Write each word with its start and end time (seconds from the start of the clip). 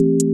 you 0.00 0.27